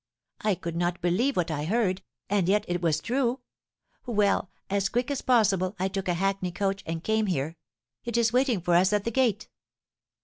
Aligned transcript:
I 0.41 0.55
could 0.55 0.75
not 0.75 0.99
believe 0.99 1.37
what 1.37 1.51
I 1.51 1.65
heard, 1.65 2.01
and 2.27 2.49
yet 2.49 2.65
it 2.67 2.81
was 2.81 3.01
true. 3.01 3.41
Well, 4.07 4.49
as 4.67 4.89
quick 4.89 5.11
as 5.11 5.21
possible, 5.21 5.75
I 5.77 5.89
took 5.89 6.07
a 6.07 6.15
hackney 6.15 6.51
coach, 6.51 6.81
and 6.87 7.03
came 7.03 7.27
here; 7.27 7.55
it 8.03 8.17
is 8.17 8.33
waiting 8.33 8.61
for 8.61 8.73
us 8.73 8.93
at 8.93 9.03
the 9.03 9.11
gate." 9.11 9.47